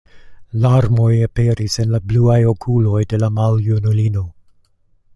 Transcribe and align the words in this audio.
Larmoj 0.63 1.09
aperis 1.25 1.77
en 1.85 1.93
la 1.97 2.01
bluaj 2.13 2.39
okuloj 2.55 3.05
de 3.13 3.23
la 3.25 3.33
maljunulino. 3.39 4.29